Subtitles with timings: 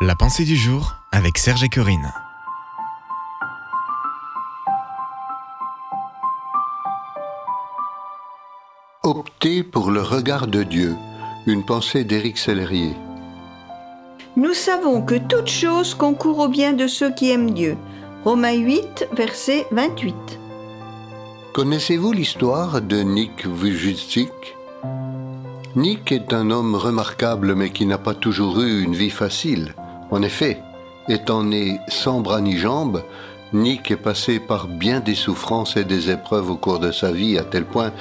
[0.00, 2.12] La pensée du jour avec Serge et Corinne.
[9.02, 10.94] Optez pour le regard de Dieu.
[11.48, 12.94] Une pensée d'Éric Sellerier.
[14.36, 17.76] Nous savons que toute chose concourt au bien de ceux qui aiment Dieu.
[18.22, 20.14] Romains 8, verset 28.
[21.52, 24.30] Connaissez-vous l'histoire de Nick Vujicic?
[25.74, 29.74] Nick est un homme remarquable mais qui n'a pas toujours eu une vie facile.
[30.10, 30.60] En effet,
[31.08, 33.02] étant né sans bras ni jambes,
[33.52, 37.38] Nick est passé par bien des souffrances et des épreuves au cours de sa vie
[37.38, 37.92] à tel point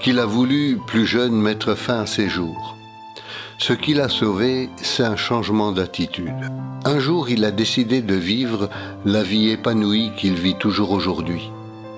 [0.00, 2.76] qu'il a voulu, plus jeune, mettre fin à ses jours.
[3.58, 6.50] Ce qui l'a sauvé, c'est un changement d'attitude.
[6.84, 8.68] Un jour, il a décidé de vivre
[9.04, 11.50] la vie épanouie qu'il vit toujours aujourd'hui.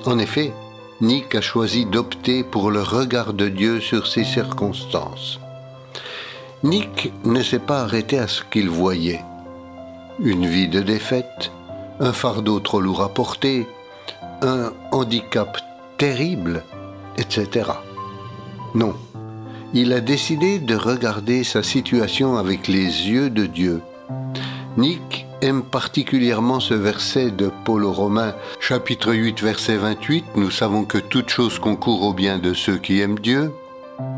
[0.04, 0.52] En effet,
[1.00, 5.40] Nick a choisi d'opter pour le regard de Dieu sur ses circonstances.
[6.62, 9.22] Nick ne s'est pas arrêté à ce qu'il voyait.
[10.18, 11.52] Une vie de défaite,
[12.00, 13.66] un fardeau trop lourd à porter,
[14.40, 15.58] un handicap
[15.98, 16.64] terrible,
[17.18, 17.70] etc.
[18.74, 18.94] Non,
[19.74, 23.82] il a décidé de regarder sa situation avec les yeux de Dieu.
[24.78, 30.24] Nick aime particulièrement ce verset de Paul aux Romains, chapitre 8, verset 28.
[30.36, 33.52] Nous savons que toute chose concourt au bien de ceux qui aiment Dieu.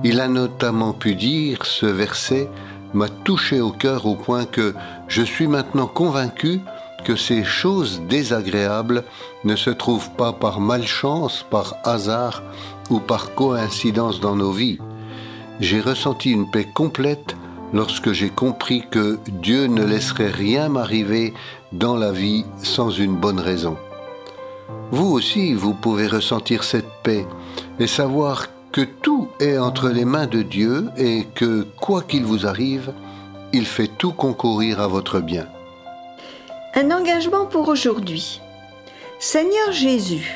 [0.04, 2.48] Il a notamment pu dire, ce verset
[2.94, 4.74] m'a touché au cœur au point que
[5.08, 6.60] je suis maintenant convaincu
[7.04, 9.04] que ces choses désagréables
[9.44, 12.42] ne se trouvent pas par malchance, par hasard
[12.90, 14.78] ou par coïncidence dans nos vies.
[15.60, 17.36] J'ai ressenti une paix complète
[17.72, 21.34] lorsque j'ai compris que Dieu ne laisserait rien m'arriver
[21.72, 23.76] dans la vie sans une bonne raison.
[24.90, 27.26] Vous aussi, vous pouvez ressentir cette paix
[27.78, 32.46] et savoir que tout est entre les mains de Dieu et que, quoi qu'il vous
[32.46, 32.92] arrive,
[33.52, 35.46] il fait tout concourir à votre bien.
[36.74, 38.40] Un engagement pour aujourd'hui.
[39.18, 40.30] Seigneur Jésus,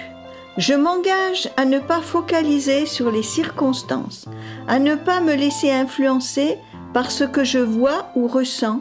[0.57, 4.27] je m'engage à ne pas focaliser sur les circonstances,
[4.67, 6.59] à ne pas me laisser influencer
[6.93, 8.81] par ce que je vois ou ressens,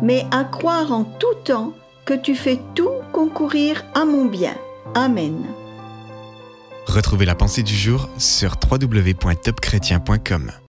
[0.00, 1.72] mais à croire en tout temps
[2.04, 4.54] que tu fais tout concourir à mon bien.
[4.94, 5.44] Amen.
[6.92, 10.52] Retrouvez la pensée du jour sur www.topchrétien.com.